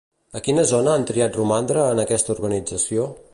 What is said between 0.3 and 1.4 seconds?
A quina zona han triat